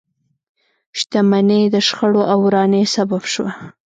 شتمنۍ 0.99 1.63
د 1.73 1.75
شخړو 1.87 2.21
او 2.31 2.39
ورانۍ 2.45 2.83
سبب 2.95 3.23
شوه. 3.33 3.51